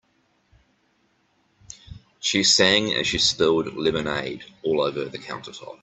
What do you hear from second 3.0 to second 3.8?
she spilled